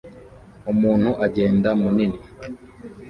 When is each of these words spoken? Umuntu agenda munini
Umuntu 0.71 1.09
agenda 1.25 1.69
munini 1.81 2.17